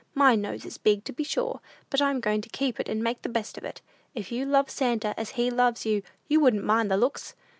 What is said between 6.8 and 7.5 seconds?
the looks.